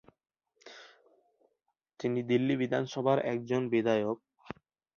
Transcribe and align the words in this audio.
তিনি 1.99 2.19
দিল্লি 2.29 2.53
বিধানসভার 2.61 3.17
একজন 3.33 3.61
বিধায়ক। 3.69 4.17